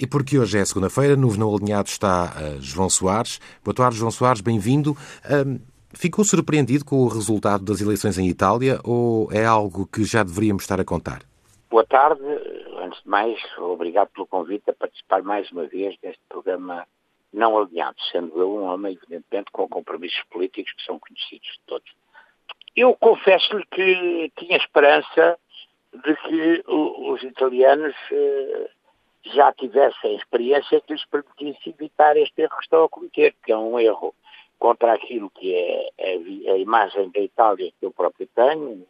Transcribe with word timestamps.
E 0.00 0.06
porque 0.06 0.38
hoje 0.38 0.56
é 0.56 0.64
segunda-feira, 0.64 1.14
no 1.14 1.28
Venão 1.28 1.54
Alinhado 1.54 1.90
está 1.90 2.32
uh, 2.32 2.62
João 2.62 2.88
Soares. 2.88 3.38
Boa 3.62 3.74
tarde, 3.74 3.98
João 3.98 4.10
Soares, 4.10 4.40
bem-vindo. 4.40 4.96
Ficou 5.92 6.24
surpreendido 6.24 6.86
com 6.86 7.04
o 7.04 7.08
resultado 7.08 7.64
das 7.66 7.82
eleições 7.82 8.16
em 8.16 8.26
Itália 8.26 8.80
ou 8.82 9.30
é 9.30 9.44
algo 9.44 9.86
que 9.86 10.02
já 10.04 10.22
deveríamos 10.22 10.62
estar 10.62 10.80
a 10.80 10.84
contar? 10.86 11.20
Boa 11.68 11.84
tarde. 11.84 12.22
Antes 12.78 13.02
de 13.02 13.10
mais, 13.10 13.38
obrigado 13.58 14.08
pelo 14.08 14.26
convite 14.26 14.70
a 14.70 14.72
participar 14.72 15.22
mais 15.22 15.50
uma 15.52 15.66
vez 15.66 15.94
deste 16.00 16.22
programa 16.30 16.86
não 17.30 17.58
alinhado, 17.58 17.96
sendo 18.10 18.40
eu 18.40 18.56
um 18.56 18.62
homem, 18.62 18.98
evidentemente, 19.02 19.50
com 19.52 19.68
compromissos 19.68 20.22
políticos 20.30 20.72
que 20.72 20.84
são 20.84 20.98
conhecidos 20.98 21.46
de 21.46 21.60
todos. 21.66 21.92
Eu 22.74 22.94
confesso-lhe 22.94 23.66
que 23.70 24.32
tinha 24.38 24.56
esperança 24.56 25.38
de 25.92 26.16
que 26.16 26.64
os 26.66 27.22
italianos 27.22 27.94
eh, 28.10 28.70
já 29.34 29.52
tivessem 29.52 30.16
experiência 30.16 30.80
que 30.80 30.92
lhes 30.92 31.04
permitisse 31.06 31.70
evitar 31.70 32.16
este 32.16 32.42
erro 32.42 32.56
que 32.56 32.62
estão 32.62 32.84
a 32.84 32.88
cometer, 32.88 33.34
que 33.44 33.52
é 33.52 33.56
um 33.56 33.78
erro 33.78 34.14
contra 34.58 34.92
aquilo 34.92 35.30
que 35.30 35.54
é 35.54 35.90
a, 35.98 36.56
imagem 36.58 37.10
da 37.10 37.20
Itália 37.20 37.72
que 37.78 37.86
eu 37.86 37.90
próprio 37.90 38.28
tenho 38.34 38.86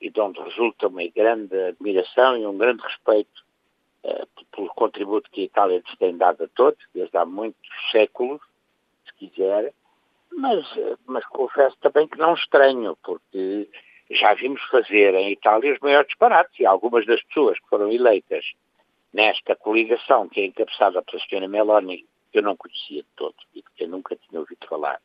e 0.00 0.10
de 0.10 0.20
onde 0.20 0.40
resulta 0.40 0.88
uma 0.88 1.06
grande 1.06 1.56
admiração 1.68 2.36
e 2.36 2.46
um 2.46 2.58
grande 2.58 2.82
respeito 2.82 3.44
uh, 4.04 4.26
pelo 4.54 4.68
contributo 4.68 5.30
que 5.30 5.42
a 5.42 5.44
Itália 5.44 5.78
lhes 5.78 5.98
tem 5.98 6.16
dado 6.16 6.44
a 6.44 6.48
todos, 6.48 6.84
desde 6.92 7.16
há 7.16 7.24
muitos 7.24 7.68
séculos, 7.92 8.40
se 9.06 9.14
quiser, 9.14 9.72
mas, 10.32 10.66
eh, 10.76 10.96
mas 11.06 11.24
confesso 11.26 11.76
também 11.80 12.06
que 12.06 12.18
não 12.18 12.34
estranho, 12.34 12.96
porque 13.02 13.68
já 14.10 14.34
vimos 14.34 14.62
fazer 14.64 15.14
em 15.14 15.32
Itália 15.32 15.72
os 15.72 15.80
maiores 15.80 16.08
disparates 16.08 16.58
e 16.60 16.66
algumas 16.66 17.06
das 17.06 17.22
pessoas 17.22 17.58
que 17.58 17.68
foram 17.68 17.90
eleitas 17.90 18.44
nesta 19.16 19.56
coligação 19.56 20.28
que 20.28 20.42
é 20.42 20.44
encabeçada 20.44 21.02
pela 21.02 21.22
senhora 21.22 21.48
Meloni, 21.48 22.06
que 22.30 22.38
eu 22.38 22.42
não 22.42 22.54
conhecia 22.54 23.02
de 23.02 23.08
todo 23.16 23.34
e 23.54 23.62
que 23.62 23.84
eu 23.84 23.88
nunca 23.88 24.14
tinha 24.14 24.38
ouvido 24.38 24.66
falar, 24.68 25.00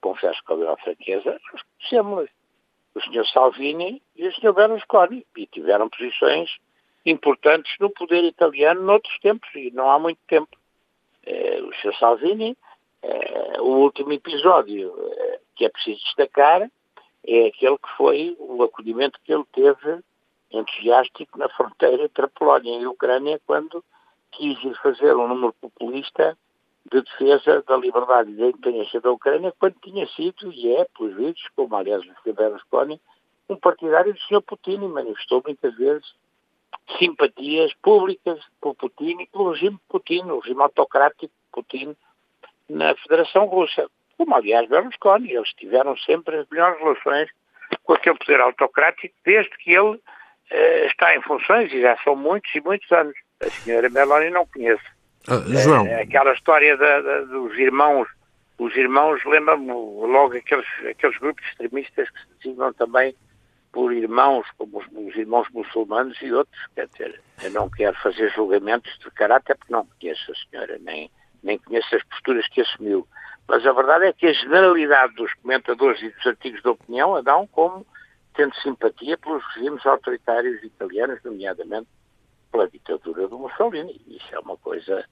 confesso 0.00 0.40
com 0.44 0.54
a 0.54 0.56
maior 0.58 0.78
franqueza, 0.80 1.40
conhecemos 1.50 2.30
o 2.94 3.00
senhor 3.02 3.26
Salvini 3.26 4.00
e 4.14 4.28
o 4.28 4.34
senhor 4.36 4.52
Berlusconi 4.52 5.26
e 5.36 5.46
tiveram 5.48 5.88
posições 5.88 6.48
importantes 7.04 7.74
no 7.80 7.90
poder 7.90 8.22
italiano 8.22 8.80
noutros 8.80 9.18
tempos 9.18 9.48
e 9.56 9.72
não 9.72 9.90
há 9.90 9.98
muito 9.98 10.20
tempo. 10.28 10.56
Eh, 11.26 11.60
o 11.60 11.74
senhor 11.80 11.96
Salvini, 11.96 12.56
eh, 13.02 13.60
o 13.60 13.78
último 13.78 14.12
episódio 14.12 14.94
eh, 15.12 15.40
que 15.56 15.64
é 15.64 15.68
preciso 15.68 16.00
destacar 16.04 16.70
é 17.26 17.46
aquele 17.46 17.76
que 17.76 17.96
foi 17.96 18.36
o 18.38 18.62
acolhimento 18.62 19.18
que 19.24 19.32
ele 19.32 19.44
teve 19.52 20.00
entusiástico 20.50 21.38
na 21.38 21.48
fronteira 21.48 22.04
entre 22.04 22.24
a 22.24 22.28
Polónia 22.28 22.80
e 22.80 22.84
a 22.84 22.90
Ucrânia 22.90 23.40
quando 23.46 23.84
quis 24.32 24.62
ir 24.64 24.74
fazer 24.82 25.14
um 25.14 25.28
número 25.28 25.52
populista 25.60 26.36
de 26.90 27.02
defesa 27.02 27.62
da 27.66 27.76
liberdade 27.76 28.30
e 28.30 28.36
da 28.36 28.46
independência 28.46 29.00
da 29.00 29.10
Ucrânia 29.10 29.52
quando 29.58 29.76
tinha 29.82 30.06
sido, 30.08 30.52
e 30.52 30.74
é, 30.74 30.86
pelos 30.96 31.14
vídeos, 31.16 31.48
como 31.54 31.76
aliás 31.76 32.02
o 32.02 32.22
Sr. 32.22 32.34
Berlusconi, 32.34 33.00
um 33.48 33.56
partidário 33.56 34.12
do 34.12 34.20
Sr. 34.20 34.42
Putin 34.42 34.84
e 34.84 34.88
manifestou 34.88 35.42
muitas 35.44 35.74
vezes 35.76 36.14
simpatias 36.98 37.72
públicas 37.82 38.40
por 38.60 38.74
Putin 38.74 39.20
e 39.20 39.26
pelo 39.26 39.52
regime 39.52 39.78
Putin, 39.88 40.22
o 40.30 40.38
regime 40.38 40.62
autocrático 40.62 41.32
Putin 41.52 41.96
na 42.68 42.94
Federação 42.96 43.46
Russa. 43.46 43.90
Como 44.16 44.34
aliás 44.34 44.68
Berlusconi, 44.68 45.32
eles 45.32 45.50
tiveram 45.54 45.96
sempre 45.98 46.36
as 46.38 46.48
melhores 46.48 46.78
relações 46.78 47.30
com 47.84 47.92
aquele 47.92 48.18
poder 48.18 48.40
autocrático 48.40 49.14
desde 49.24 49.56
que 49.58 49.72
ele 49.72 50.00
uh, 50.52 50.86
está 50.86 51.16
em 51.16 51.22
funções 51.22 51.72
e 51.72 51.80
já 51.80 51.96
são 51.98 52.16
muitos 52.16 52.54
e 52.54 52.60
muitos 52.60 52.90
anos. 52.92 53.14
A 53.40 53.50
senhora 53.50 53.88
Meloni 53.88 54.30
não 54.30 54.46
conhece. 54.46 54.84
Ah, 55.28 55.42
João. 55.62 55.86
Uh, 55.86 56.02
aquela 56.02 56.32
história 56.32 56.76
da, 56.76 57.00
da, 57.00 57.20
dos 57.22 57.56
irmãos, 57.58 58.08
os 58.58 58.74
irmãos, 58.76 59.24
lembra-me 59.24 59.72
logo 59.72 60.36
aqueles, 60.36 60.66
aqueles 60.88 61.16
grupos 61.18 61.44
extremistas 61.46 62.10
que 62.10 62.20
se 62.20 62.26
designam 62.38 62.72
também 62.72 63.14
por 63.72 63.92
irmãos, 63.92 64.46
como 64.56 64.78
os, 64.78 64.86
os, 64.92 65.16
irmãos 65.16 65.46
muçulmanos 65.52 66.20
e 66.22 66.32
outros. 66.32 66.58
Quer 66.74 66.88
dizer, 66.88 67.20
eu 67.42 67.50
não 67.52 67.70
quero 67.70 67.96
fazer 68.00 68.30
julgamentos 68.30 68.98
de 68.98 69.10
caráter 69.12 69.56
porque 69.56 69.72
não 69.72 69.86
conheço 70.00 70.32
a 70.32 70.50
senhora, 70.50 70.78
nem, 70.80 71.10
nem 71.42 71.58
conheço 71.58 71.94
as 71.94 72.02
posturas 72.04 72.48
que 72.48 72.60
assumiu. 72.60 73.06
Mas 73.46 73.64
a 73.66 73.72
verdade 73.72 74.06
é 74.06 74.12
que 74.12 74.26
a 74.26 74.32
generalidade 74.32 75.14
dos 75.14 75.32
comentadores 75.34 76.02
e 76.02 76.10
dos 76.10 76.26
artigos 76.26 76.60
de 76.60 76.68
opinião 76.68 77.14
a 77.14 77.22
dão 77.22 77.46
como 77.46 77.86
tendo 78.38 78.54
simpatia 78.62 79.18
pelos 79.18 79.42
regimes 79.52 79.84
autoritários 79.84 80.62
italianos, 80.62 81.18
nomeadamente 81.24 81.88
pela 82.52 82.70
ditadura 82.70 83.26
do 83.26 83.36
Mussolini. 83.36 84.00
Isso 84.06 84.32
é 84.32 84.38
uma 84.38 84.56
coisa 84.56 85.04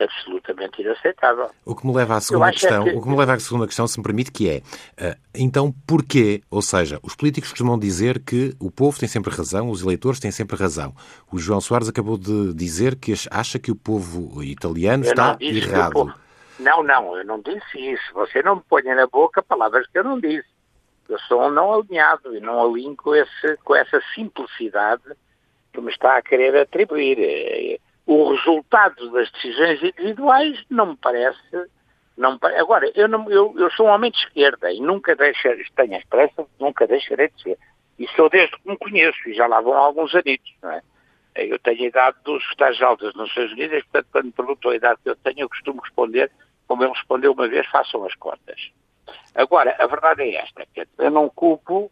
absolutamente 0.00 0.82
inaceitável. 0.82 1.48
O 1.64 1.76
que 1.76 1.86
me 1.86 1.94
leva 1.94 2.16
à 2.16 2.20
segunda 2.20 2.48
é 2.48 2.50
questão, 2.50 2.82
é 2.82 2.90
que... 2.90 2.96
o 2.96 3.02
que 3.02 3.08
me 3.08 3.16
leva 3.16 3.34
à 3.34 3.38
segunda 3.38 3.66
questão, 3.68 3.86
se 3.86 3.98
me 3.98 4.02
permite, 4.02 4.32
que 4.32 4.50
é, 4.50 4.56
uh, 4.58 5.16
então 5.32 5.72
porquê? 5.86 6.42
Ou 6.50 6.60
seja, 6.60 6.98
os 7.04 7.14
políticos 7.14 7.50
costumam 7.50 7.78
dizer 7.78 8.18
que 8.18 8.52
o 8.58 8.68
povo 8.68 8.98
tem 8.98 9.08
sempre 9.08 9.32
razão, 9.32 9.70
os 9.70 9.80
eleitores 9.80 10.18
têm 10.18 10.32
sempre 10.32 10.56
razão. 10.56 10.92
O 11.30 11.38
João 11.38 11.60
Soares 11.60 11.88
acabou 11.88 12.18
de 12.18 12.52
dizer 12.52 12.96
que 12.96 13.14
acha 13.30 13.60
que 13.60 13.70
o 13.70 13.76
povo 13.76 14.42
italiano 14.42 15.04
eu 15.04 15.10
está 15.10 15.36
errado. 15.40 16.12
Não, 16.58 16.82
não, 16.82 17.16
eu 17.16 17.24
não 17.24 17.40
disse 17.40 17.78
isso. 17.78 18.12
Você 18.14 18.42
não 18.42 18.56
me 18.56 18.62
ponha 18.68 18.96
na 18.96 19.06
boca 19.06 19.40
palavras 19.40 19.86
que 19.86 19.98
eu 19.98 20.04
não 20.04 20.18
disse. 20.18 20.48
Eu 21.08 21.18
sou 21.20 21.42
um 21.42 21.50
não 21.50 21.72
alinhado 21.72 22.34
e 22.36 22.40
não 22.40 22.62
alinho 22.62 22.96
com, 22.96 23.14
esse, 23.14 23.56
com 23.64 23.74
essa 23.74 24.00
simplicidade 24.14 25.02
que 25.72 25.80
me 25.80 25.90
está 25.90 26.16
a 26.16 26.22
querer 26.22 26.56
atribuir. 26.56 27.80
O 28.06 28.32
resultado 28.32 29.10
das 29.10 29.30
decisões 29.32 29.82
individuais 29.82 30.64
não 30.70 30.86
me 30.86 30.96
parece. 30.96 31.38
Não 32.16 32.38
Agora, 32.58 32.90
eu, 32.94 33.08
não, 33.08 33.30
eu, 33.30 33.54
eu 33.58 33.70
sou 33.72 33.86
um 33.86 33.90
homem 33.90 34.10
de 34.10 34.18
esquerda 34.18 34.70
e 34.72 34.80
nunca 34.80 35.16
deixarei, 35.16 35.64
tenho 35.74 35.94
a 35.94 35.98
expressa, 35.98 36.46
nunca 36.60 36.86
deixarei 36.86 37.28
de 37.28 37.42
ser. 37.42 37.58
E 37.98 38.08
sou 38.08 38.28
desde 38.28 38.56
que 38.56 38.68
me 38.68 38.76
conheço, 38.76 39.28
e 39.28 39.34
já 39.34 39.46
lá 39.46 39.60
vão 39.60 39.74
alguns 39.74 40.14
anitos, 40.14 40.52
não 40.62 40.70
é? 40.70 40.82
Eu 41.34 41.58
tenho 41.58 41.84
a 41.84 41.86
idade 41.86 42.16
dos 42.24 42.44
altos 42.82 43.06
das 43.06 43.14
Nações 43.14 43.52
Unidas, 43.52 43.82
portanto, 43.84 44.08
quando 44.12 44.24
me 44.26 44.32
perguntam 44.32 44.70
a 44.70 44.76
idade 44.76 45.00
que 45.02 45.10
eu 45.10 45.16
tenho, 45.16 45.40
eu 45.40 45.48
costumo 45.48 45.80
responder, 45.80 46.30
como 46.66 46.84
ele 46.84 46.92
respondeu 46.92 47.32
uma 47.32 47.48
vez, 47.48 47.66
façam 47.68 48.04
as 48.04 48.14
contas. 48.16 48.70
Agora, 49.34 49.74
a 49.78 49.86
verdade 49.86 50.22
é 50.22 50.36
esta, 50.36 50.66
que 50.66 50.86
eu 50.98 51.10
não 51.10 51.28
culpo 51.28 51.84
uh, 51.84 51.90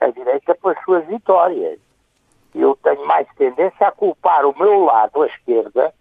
a 0.00 0.08
direita 0.10 0.54
pelas 0.54 0.82
suas 0.84 1.06
vitórias. 1.06 1.78
Eu 2.54 2.76
tenho 2.82 3.04
mais 3.06 3.26
tendência 3.36 3.88
a 3.88 3.92
culpar 3.92 4.46
o 4.46 4.56
meu 4.58 4.84
lado, 4.84 5.22
a 5.22 5.26
esquerda, 5.26 5.92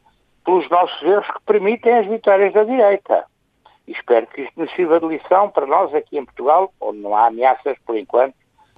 pelos 0.46 0.70
nossos 0.70 1.02
erros 1.02 1.28
que 1.28 1.42
permitem 1.46 1.98
as 1.98 2.06
vitórias 2.06 2.54
da 2.54 2.64
direita. 2.64 3.26
E 3.88 3.92
espero 3.92 4.28
que 4.28 4.42
isto 4.42 4.60
nos 4.60 4.72
sirva 4.74 5.00
de 5.00 5.08
lição 5.08 5.50
para 5.50 5.66
nós 5.66 5.94
aqui 5.94 6.18
em 6.18 6.26
Portugal, 6.26 6.72
onde 6.80 7.00
não 7.00 7.16
há 7.16 7.28
ameaças, 7.28 7.78
por 7.86 7.98
enquanto, 7.98 8.36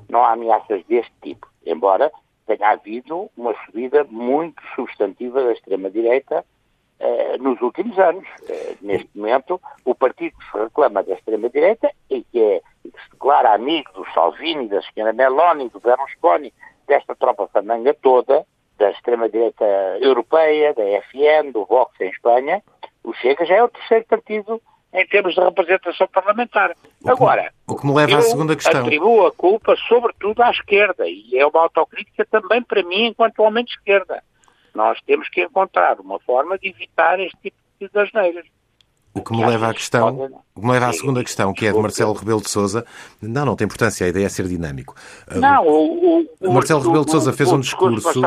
não 0.10 0.24
há 0.24 0.32
ameaças 0.32 0.84
deste 0.86 1.14
tipo. 1.22 1.48
Embora 1.66 2.12
tenha 2.46 2.70
havido 2.70 3.30
uma 3.36 3.54
subida 3.66 4.06
muito 4.06 4.62
substantiva 4.76 5.44
da 5.44 5.52
extrema-direita 5.52 6.46
nos 7.40 7.62
últimos 7.62 7.97
anos. 8.00 8.25
Eh, 8.50 8.75
neste 8.81 9.09
momento, 9.16 9.62
o 9.85 9.94
partido 9.96 10.38
que 10.38 10.52
se 10.52 10.58
reclama 10.58 11.03
da 11.03 11.13
extrema-direita 11.13 11.91
e 12.09 12.24
que, 12.24 12.41
é, 12.41 12.62
que 12.84 12.90
se 12.90 13.12
declara 13.12 13.53
amigo 13.53 13.91
do 13.94 14.06
Salvini, 14.13 14.68
da 14.68 14.81
senhora 14.81 15.13
Meloni, 15.13 15.69
do 15.69 15.80
Berlusconi, 15.80 16.53
desta 16.88 17.16
tropa 17.16 17.47
famanga 17.47 17.94
toda, 17.94 18.46
da 18.78 18.91
extrema-direita 18.91 19.66
europeia, 20.02 20.74
da 20.74 20.84
FN, 20.84 21.52
do 21.52 21.66
Vox 21.66 22.00
em 22.00 22.09
Espanha, 22.09 22.62
o 23.03 23.13
Chega 23.13 23.46
já 23.46 23.56
é 23.56 23.63
o 23.63 23.69
terceiro 23.69 24.06
partido 24.06 24.62
em 24.94 25.06
termos 25.07 25.36
de 25.36 25.41
representação 25.41 26.07
parlamentar. 26.07 26.72
O 26.72 27.06
que, 27.06 27.12
Agora, 27.12 27.53
o 27.68 27.75
que 27.75 27.86
me 27.86 27.94
leva 27.94 28.18
à 28.18 28.22
segunda 28.22 28.56
questão. 28.56 28.81
atribuo 28.81 29.25
a 29.25 29.31
culpa 29.31 29.75
sobretudo 29.88 30.41
à 30.41 30.50
esquerda 30.50 31.07
e 31.07 31.38
é 31.38 31.46
uma 31.46 31.62
autocrítica 31.62 32.25
também 32.25 32.62
para 32.62 32.84
mim 32.84 33.07
enquanto 33.07 33.40
homem 33.40 33.63
de 33.63 33.72
esquerda. 33.72 34.24
Nós 34.78 35.02
temos 35.08 35.28
que 35.30 35.42
encontrar 35.42 36.00
uma 36.00 36.20
forma 36.20 36.56
de 36.60 36.70
evitar 36.70 37.20
este 37.20 37.36
tipo 37.42 37.58
de 37.80 38.00
asneiras. 38.00 38.46
O 39.12 39.24
que 39.24 39.31
me 39.31 39.44
leva 39.44 39.69
à 39.69 39.74
questão, 39.74 40.16
o 40.54 40.62
que 40.62 40.68
me 40.68 40.72
leva 40.72 40.86
à 40.86 40.94
segunda 40.94 41.24
questão, 41.24 41.51
que 41.51 41.66
é 41.66 41.72
de 41.72 41.80
Marcelo 41.80 42.13
Rebelo 42.13 42.42
de 42.42 42.50
Sousa. 42.51 42.86
Não, 43.19 43.44
não 43.44 43.56
tem 43.56 43.66
importância, 43.66 44.06
a 44.06 44.10
ideia 44.10 44.28
é 44.28 44.30
ser 44.30 44.48
dinâmico. 44.48 44.94
Não, 45.36 45.66
o, 45.66 46.28
o, 46.40 46.54
Marcelo 46.54 46.81
Rebelo 46.81 47.06
de 47.06 47.10
Sousa 47.10 47.34
fez 47.34 47.51
um 47.51 47.60
discurso. 47.60 48.22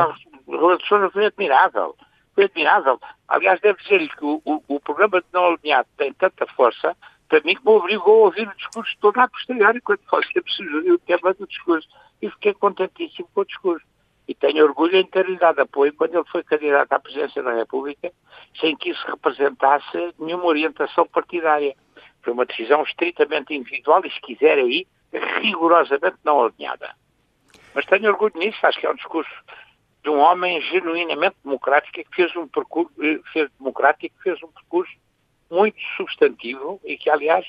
O 0.45 0.51
Rebelo 0.51 0.77
de 0.77 0.85
Sousa 0.85 1.09
foi 1.11 1.27
admirável. 1.27 1.95
Foi 2.35 2.43
admirável. 2.43 2.99
Aliás, 3.29 3.61
devo 3.61 3.77
dizer-lhe 3.77 4.09
que 4.09 4.25
o, 4.25 4.41
o, 4.43 4.61
o, 4.67 4.79
programa 4.81 5.21
de 5.21 5.27
não 5.31 5.55
alinhado 5.55 5.87
tem 5.95 6.11
tanta 6.11 6.45
força, 6.47 6.97
para 7.29 7.39
mim, 7.45 7.55
que 7.55 7.63
me 7.63 7.71
obrigou 7.71 8.23
a 8.23 8.25
ouvir 8.25 8.45
o 8.49 8.57
discurso 8.57 8.93
todo 8.99 9.17
a 9.21 9.29
posteriori, 9.29 9.79
quando 9.79 10.01
você 10.11 10.41
sugeriu 10.47 10.95
o 10.95 10.99
tema 10.99 11.33
do 11.33 11.47
discurso. 11.47 11.87
E 12.21 12.29
fiquei 12.29 12.53
contentíssimo 12.53 13.29
com 13.33 13.39
o 13.39 13.45
discurso 13.45 13.85
e 14.27 14.35
tenho 14.35 14.63
orgulho 14.63 14.97
em 14.97 15.05
ter-lhe 15.05 15.37
dado 15.37 15.59
apoio 15.59 15.93
quando 15.93 16.15
ele 16.15 16.29
foi 16.31 16.43
candidato 16.43 16.91
à 16.93 16.99
presidência 16.99 17.41
da 17.43 17.53
República, 17.53 18.11
sem 18.59 18.75
que 18.75 18.91
isso 18.91 19.05
representasse 19.07 20.13
nenhuma 20.19 20.45
orientação 20.45 21.05
partidária. 21.07 21.75
Foi 22.21 22.33
uma 22.33 22.45
decisão 22.45 22.83
estritamente 22.83 23.53
individual 23.53 24.05
e, 24.05 24.11
se 24.11 24.21
quiser 24.21 24.57
aí, 24.57 24.87
rigorosamente 25.41 26.17
não 26.23 26.43
alinhada. 26.43 26.95
Mas 27.73 27.85
tenho 27.85 28.09
orgulho 28.09 28.37
nisso, 28.37 28.59
acho 28.63 28.79
que 28.79 28.85
é 28.85 28.91
um 28.91 28.95
discurso 28.95 29.31
de 30.03 30.09
um 30.09 30.19
homem 30.19 30.61
genuinamente 30.61 31.35
democrático 31.43 31.93
que 31.93 32.15
fez 32.15 32.35
um 32.35 32.47
percurso, 32.47 32.91
eh, 33.01 33.47
democrático, 33.57 34.15
fez 34.23 34.41
um 34.43 34.47
percurso 34.47 34.93
muito 35.49 35.79
substantivo 35.95 36.79
e 36.83 36.97
que, 36.97 37.09
aliás, 37.09 37.45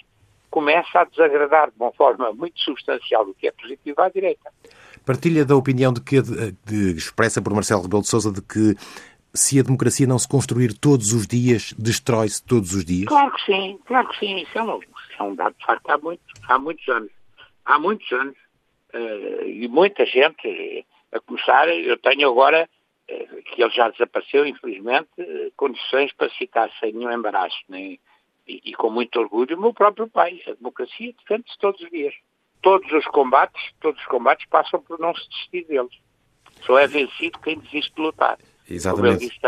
começa 0.51 1.01
a 1.01 1.05
desagradar 1.05 1.71
de 1.71 1.77
uma 1.77 1.93
forma 1.93 2.33
muito 2.33 2.61
substancial 2.61 3.25
o 3.25 3.35
que 3.35 3.49
é 3.49 3.53
positivo 3.53 4.01
à 4.03 4.09
direita. 4.11 4.53
Partilha 5.05 5.45
da 5.45 5.57
opinião 5.57 5.93
de 5.93 6.01
que 6.01 6.21
de, 6.23 6.97
expressa 6.97 7.43
por 7.43 7.53
Marcelo 7.53 7.83
Rebelo 7.83 8.03
de 8.03 8.09
Sousa 8.09 8.33
de 8.33 8.43
que 8.43 8.77
se 9.35 9.59
a 9.59 9.63
democracia 9.63 10.07
não 10.07 10.19
se 10.19 10.29
construir 10.29 10.75
todos 10.75 11.13
os 11.13 11.27
dias, 11.27 11.73
destrói-se 11.79 12.43
todos 12.45 12.75
os 12.75 12.85
dias? 12.85 13.09
Claro 13.09 13.33
que 13.33 13.45
sim, 13.47 13.79
claro 13.87 14.09
que 14.09 14.19
sim. 14.19 14.37
Isso 14.37 14.59
é 14.59 14.63
um, 14.63 14.81
é 15.19 15.23
um 15.23 15.35
dado 15.35 15.55
de 15.59 15.65
facto 15.65 15.89
há, 15.91 15.99
muito, 15.99 16.23
há 16.49 16.59
muitos 16.59 16.89
anos. 16.89 17.11
Há 17.65 17.79
muitos 17.79 18.13
anos. 18.13 18.37
Uh, 18.95 19.49
e 19.49 19.69
muita 19.69 20.05
gente, 20.05 20.87
a 21.13 21.21
começar, 21.21 21.67
eu 21.69 21.97
tenho 21.97 22.29
agora, 22.29 22.69
uh, 23.11 23.43
que 23.45 23.63
ele 23.63 23.73
já 23.73 23.89
desapareceu, 23.89 24.45
infelizmente, 24.45 25.09
uh, 25.19 25.51
condições 25.57 26.13
para 26.13 26.29
citar 26.31 26.71
sem 26.79 26.93
nenhum 26.93 27.11
embaraço, 27.11 27.57
nem, 27.69 27.99
e, 28.47 28.61
e, 28.67 28.75
com 28.75 28.91
muito 28.91 29.19
orgulho, 29.19 29.57
o 29.57 29.61
meu 29.61 29.73
próprio 29.73 30.09
pai. 30.09 30.43
A 30.47 30.53
democracia 30.53 31.15
defende-se 31.19 31.59
todos 31.59 31.81
os 31.81 31.91
dias. 31.91 32.15
Todos 32.63 32.91
os 32.93 33.05
combates, 33.07 33.61
todos 33.81 34.01
os 34.01 34.07
combates 34.07 34.47
passam 34.49 34.81
por 34.81 34.99
não 34.99 35.15
se 35.15 35.29
desistir 35.29 35.65
deles. 35.67 35.93
Só 36.65 36.79
é 36.79 36.87
vencido 36.87 37.39
quem 37.41 37.59
desiste 37.59 37.93
de 37.95 38.01
lutar. 38.01 38.39
Exatamente. 38.69 39.41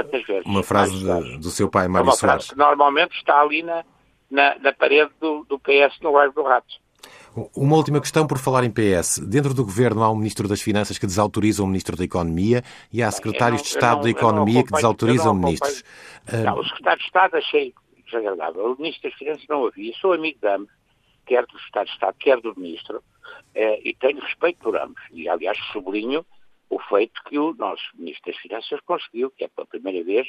Uma 0.44 0.62
frase 0.62 0.98
de, 0.98 1.38
do 1.38 1.50
seu 1.50 1.70
pai, 1.70 1.88
Mário 1.88 2.06
é 2.06 2.10
uma 2.10 2.16
Soares. 2.16 2.50
que 2.50 2.56
normalmente 2.56 3.16
está 3.16 3.40
ali 3.40 3.62
na, 3.62 3.84
na, 4.30 4.58
na 4.58 4.72
parede 4.72 5.10
do, 5.20 5.44
do, 5.44 5.58
PS 5.58 5.98
no 6.02 6.12
bairro 6.12 6.32
do 6.32 6.42
Rato. 6.42 6.82
Uma 7.56 7.76
última 7.76 8.00
questão 8.00 8.26
por 8.26 8.38
falar 8.38 8.64
em 8.64 8.70
PS. 8.70 9.18
Dentro 9.18 9.54
do 9.54 9.64
governo 9.64 10.02
há 10.02 10.10
um 10.10 10.16
Ministro 10.16 10.46
das 10.46 10.60
Finanças 10.60 10.98
que 10.98 11.06
desautoriza 11.06 11.62
o 11.62 11.66
Ministro 11.66 11.96
da 11.96 12.04
Economia 12.04 12.62
e 12.92 13.02
há 13.02 13.10
secretários 13.10 13.60
não, 13.60 13.64
de 13.64 13.74
Estado 13.74 13.96
não, 13.96 14.02
da 14.02 14.10
Economia 14.10 14.62
que 14.64 14.72
desautorizam 14.72 15.34
ministros. 15.34 15.84
Não, 16.44 16.58
o 16.58 16.64
secretário 16.64 16.98
de 16.98 17.06
Estado 17.06 17.36
achei 17.36 17.74
desagradável. 18.06 18.72
O 18.72 18.76
Ministro 18.76 19.10
das 19.10 19.18
Finanças 19.18 19.44
não 19.48 19.66
havia. 19.66 19.92
Sou 20.00 20.12
amigo 20.12 20.38
de 20.40 20.48
ambos, 20.48 20.70
quer 21.24 21.46
do 21.46 21.58
Secretário 21.58 21.88
de 21.88 21.94
Estado, 21.94 22.16
quer 22.18 22.40
do 22.40 22.58
Ministro, 22.58 23.02
eh, 23.54 23.80
e 23.84 23.94
tenho 23.94 24.20
respeito 24.20 24.58
por 24.58 24.76
ambos. 24.76 25.02
E, 25.12 25.28
aliás, 25.28 25.58
sublinho 25.72 26.24
o 26.70 26.78
feito 26.78 27.22
que 27.24 27.38
o 27.38 27.54
nosso 27.54 27.84
Ministro 27.94 28.32
das 28.32 28.40
Finanças 28.40 28.80
conseguiu, 28.80 29.30
que 29.30 29.44
é 29.44 29.48
pela 29.48 29.66
primeira 29.66 30.02
vez, 30.04 30.28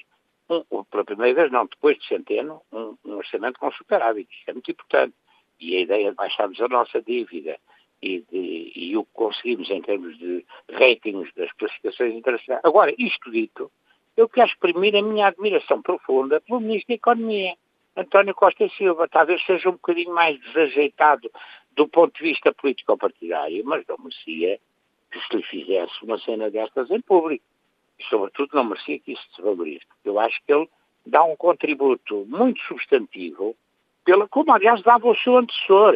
um, 0.50 0.84
pela 0.84 1.04
primeira 1.04 1.34
vez 1.34 1.52
não, 1.52 1.66
depois 1.66 1.98
de 1.98 2.08
centeno, 2.08 2.62
um, 2.72 2.96
um 3.06 3.18
orçamento 3.18 3.60
com 3.60 3.72
superávit. 3.72 4.30
Isso 4.32 4.50
é 4.50 4.54
muito 4.54 4.72
importante. 4.72 5.16
E 5.60 5.76
a 5.76 5.80
ideia 5.80 6.10
de 6.10 6.16
baixarmos 6.16 6.60
a 6.62 6.68
nossa 6.68 7.02
dívida 7.02 7.58
e, 8.02 8.22
de, 8.30 8.72
e 8.76 8.98
o 8.98 9.06
que 9.06 9.14
conseguimos 9.14 9.70
em 9.70 9.82
termos 9.82 10.18
de 10.20 10.46
ratings 10.72 11.34
das 11.36 11.52
classificações 11.54 12.14
internacionais. 12.14 12.64
Agora, 12.64 12.94
isto 12.98 13.32
dito, 13.32 13.72
eu 14.16 14.30
quero 14.30 14.48
exprimir 14.48 14.96
a 14.96 15.02
minha 15.02 15.28
admiração 15.28 15.82
profunda 15.82 16.42
pelo 16.42 16.60
Ministro 16.60 16.90
da 16.90 16.96
Economia, 16.96 17.56
António 17.96 18.36
Costa 18.36 18.68
Silva. 18.70 19.08
Talvez 19.08 19.44
seja 19.46 19.70
um 19.70 19.74
bocadinho 19.74 20.14
mais 20.14 20.40
desajeitado 20.40 21.32
do 21.76 21.88
ponto 21.88 22.18
de 22.18 22.24
vista 22.24 22.54
político-partidário, 22.54 23.64
mas 23.66 23.86
não 23.88 23.98
merecia 23.98 24.60
que 25.12 25.20
se 25.20 25.36
lhe 25.36 25.44
fizesse 25.44 26.04
uma 26.04 26.18
cena 26.20 26.50
destas 26.50 26.90
em 26.92 27.02
público. 27.02 27.46
E, 28.00 28.04
sobretudo, 28.06 28.50
não 28.54 28.64
merecia 28.66 29.00
que 29.00 29.14
isso 29.14 29.26
se 29.36 29.42
valorize, 29.42 29.86
eu 30.04 30.20
acho 30.20 30.40
que 30.46 30.54
ele 30.54 30.68
dá 31.06 31.24
um 31.24 31.36
contributo 31.36 32.26
muito 32.28 32.60
substantivo, 32.64 33.56
pela, 34.04 34.28
como, 34.28 34.52
aliás, 34.52 34.82
dava 34.82 35.08
o 35.08 35.16
seu 35.16 35.38
antecessor, 35.38 35.96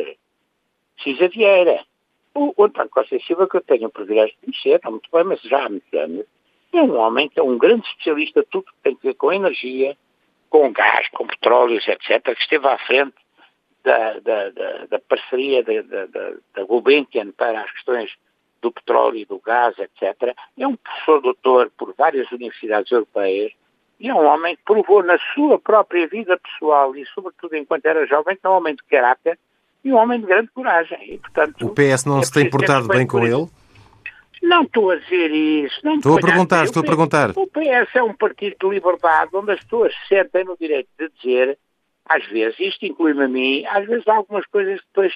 Cisa 1.04 1.28
Vieira. 1.28 1.86
O, 2.34 2.54
o 2.56 2.64
António 2.64 2.90
Costa 2.90 3.20
Silva, 3.20 3.48
que 3.48 3.58
eu 3.58 3.62
tenho 3.62 3.88
o 3.88 3.92
privilégio 3.92 4.36
de 4.36 4.46
conhecer, 4.46 4.80
não 4.84 4.92
muito 4.92 5.10
bem, 5.12 5.24
mas 5.24 5.42
já 5.42 5.66
há 5.66 5.70
muitos 5.70 5.94
anos, 5.94 6.26
é 6.72 6.82
um 6.82 6.96
homem 6.98 7.28
que 7.28 7.40
é 7.40 7.44
um 7.44 7.58
grande 7.58 7.88
especialista 7.88 8.46
tudo 8.50 8.66
que 8.66 8.84
tem 8.84 8.94
a 8.94 9.04
ver 9.04 9.14
com 9.16 9.34
energia, 9.34 9.98
com 10.50 10.72
gás, 10.72 11.08
com 11.10 11.28
petróleos, 11.28 11.88
etc., 11.88 12.22
que 12.36 12.42
esteve 12.42 12.68
à 12.68 12.78
frente 12.80 13.16
da, 13.84 14.20
da, 14.20 14.50
da, 14.50 14.86
da 14.86 15.00
parceria 15.00 15.64
da, 15.64 15.82
da, 15.82 16.34
da 16.56 16.64
Gulbenkian 16.64 17.32
para 17.32 17.62
as 17.62 17.72
questões 17.72 18.12
do 18.62 18.72
petróleo 18.72 19.18
e 19.18 19.26
do 19.26 19.40
gás, 19.40 19.76
etc. 19.80 20.36
É 20.58 20.68
um 20.68 20.76
professor 20.76 21.22
doutor 21.22 21.72
por 21.78 21.94
várias 21.98 22.30
universidades 22.32 22.92
europeias 22.92 23.52
e 24.00 24.10
é 24.10 24.14
um 24.14 24.26
homem 24.26 24.56
que 24.56 24.64
provou 24.64 25.04
na 25.04 25.18
sua 25.34 25.60
própria 25.60 26.08
vida 26.08 26.38
pessoal 26.38 26.96
e, 26.96 27.06
sobretudo, 27.08 27.56
enquanto 27.56 27.86
era 27.86 28.06
jovem, 28.06 28.36
que 28.36 28.46
é 28.46 28.50
um 28.50 28.54
homem 28.54 28.76
de 28.76 28.84
caráter 28.84 29.38
e 29.84 29.92
um 29.92 29.98
homem 29.98 30.20
de 30.20 30.26
grande 30.26 30.50
coragem. 30.52 31.14
E, 31.14 31.18
portanto, 31.18 31.66
o 31.66 31.74
PS 31.74 32.06
não 32.06 32.20
é 32.20 32.24
se 32.24 32.34
tem 32.34 32.50
portado 32.50 32.88
bem 32.88 33.08
com 33.08 33.26
ele? 33.26 33.48
Não 34.50 34.64
estou 34.64 34.90
a 34.90 34.96
dizer 34.96 35.30
isso. 35.30 35.80
Não 35.84 35.98
estou 35.98 36.18
a 36.18 36.20
perguntar, 36.20 36.64
estou 36.64 36.82
a 36.82 36.86
perguntar. 36.86 37.30
O 37.36 37.46
PS 37.46 37.96
é 37.96 38.02
um 38.02 38.16
partido 38.16 38.56
de 38.60 38.68
liberdade 38.68 39.30
onde 39.36 39.52
as 39.52 39.60
pessoas 39.64 39.94
se 39.94 40.16
sentem 40.16 40.44
no 40.44 40.58
direito 40.58 40.90
de 41.00 41.08
dizer, 41.10 41.60
às 42.04 42.26
vezes, 42.26 42.60
isto 42.60 42.84
inclui-me 42.84 43.26
a 43.26 43.28
mim, 43.28 43.64
às 43.68 43.86
vezes 43.86 44.08
há 44.08 44.16
algumas 44.16 44.48
coisas 44.48 44.82
que 44.82 44.88
depois 44.88 45.14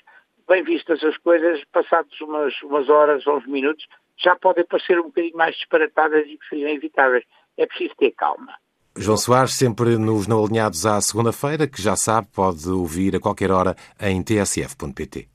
bem 0.48 0.64
vistas 0.64 1.04
as 1.04 1.18
coisas, 1.18 1.64
passados 1.72 2.22
umas, 2.22 2.54
umas 2.62 2.88
horas 2.90 3.26
ou 3.26 3.38
uns 3.38 3.48
minutos, 3.48 3.84
já 4.24 4.36
podem 4.36 4.66
parecer 4.66 5.00
um 5.00 5.06
bocadinho 5.06 5.36
mais 5.36 5.56
disparatadas 5.56 6.28
e 6.28 6.38
que 6.38 6.48
seriam 6.48 6.70
evitáveis. 6.70 7.24
É 7.58 7.66
preciso 7.66 7.96
ter 7.98 8.12
calma. 8.12 8.54
João 8.96 9.18
Soares, 9.18 9.56
sempre 9.56 9.98
nos 9.98 10.28
não 10.28 10.46
alinhados 10.46 10.86
à 10.86 11.02
segunda-feira, 11.02 11.66
que 11.66 11.82
já 11.82 11.96
sabe, 11.96 12.28
pode 12.36 12.70
ouvir 12.70 13.16
a 13.16 13.20
qualquer 13.20 13.50
hora 13.50 13.76
em 14.00 14.22
tsf.pt. 14.22 15.33